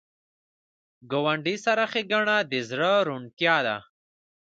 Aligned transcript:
ګاونډي 1.11 1.55
سره 1.65 1.83
ښېګڼه 1.91 2.37
د 2.51 2.53
زړه 2.69 2.91
روڼتیا 3.07 3.57
ده 3.65 3.77